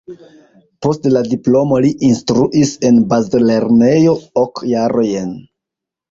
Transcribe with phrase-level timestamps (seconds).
[0.85, 5.29] Post la diplomo li instruis en bazlernejo ok jarojn.